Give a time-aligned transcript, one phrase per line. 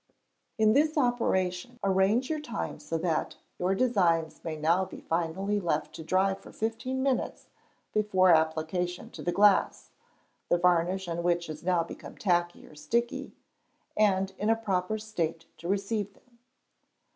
[0.57, 5.93] In ths operation arrange your time so that your designs may now be finally left
[5.93, 7.49] to dry for fifteen minutes
[7.93, 9.91] before application to the glass,
[10.49, 13.33] the varnish on which has now become tacky or sticky,
[13.95, 16.39] and in a proper state to receive them.